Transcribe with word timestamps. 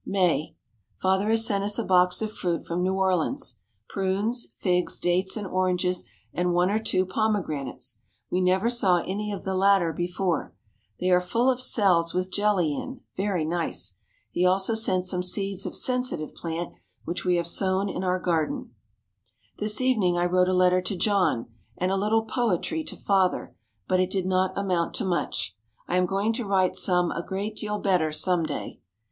May. 0.03 0.55
Father 0.95 1.29
has 1.29 1.45
sent 1.45 1.63
us 1.63 1.77
a 1.77 1.83
box 1.83 2.23
of 2.23 2.31
fruit 2.31 2.65
from 2.65 2.81
New 2.81 2.95
Orleans. 2.95 3.59
Prunes, 3.87 4.47
figs, 4.55 4.99
dates 4.99 5.37
and 5.37 5.45
oranges, 5.45 6.05
and 6.33 6.53
one 6.55 6.71
or 6.71 6.79
two 6.79 7.05
pomegranates. 7.05 7.99
We 8.31 8.41
never 8.41 8.67
saw 8.67 9.03
any 9.03 9.31
of 9.31 9.43
the 9.43 9.53
latter 9.53 9.93
before. 9.93 10.55
They 10.99 11.11
are 11.11 11.21
full 11.21 11.51
of 11.51 11.61
cells 11.61 12.15
with 12.15 12.31
jelly 12.31 12.73
in, 12.73 13.01
very 13.15 13.45
nice. 13.45 13.93
He 14.31 14.43
also 14.43 14.73
sent 14.73 15.05
some 15.05 15.21
seeds 15.21 15.67
of 15.67 15.75
sensitive 15.77 16.33
plant, 16.33 16.73
which 17.05 17.23
we 17.23 17.35
have 17.35 17.45
sown 17.45 17.87
in 17.87 18.03
our 18.03 18.17
garden. 18.17 18.73
This 19.59 19.81
evening 19.81 20.17
I 20.17 20.25
wrote 20.25 20.47
a 20.49 20.53
letter 20.53 20.81
to 20.81 20.95
John 20.97 21.45
and 21.77 21.91
a 21.91 21.95
little 21.95 22.23
"poetry" 22.25 22.83
to 22.85 22.95
Father, 22.97 23.55
but 23.87 23.99
it 23.99 24.09
did 24.09 24.25
not 24.25 24.57
amount 24.57 24.95
to 24.95 25.05
much. 25.05 25.55
I 25.87 25.97
am 25.97 26.07
going 26.07 26.33
to 26.33 26.43
write 26.45 26.75
some 26.75 27.11
a 27.11 27.21
great 27.23 27.55
deal 27.55 27.77
better 27.77 28.11
some 28.11 28.47
day. 28.47 28.79